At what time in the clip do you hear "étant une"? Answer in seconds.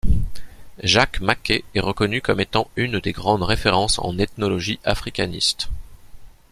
2.39-2.99